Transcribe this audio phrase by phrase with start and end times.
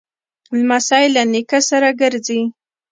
[0.57, 2.41] لمسی له نیکه سره ګرځي.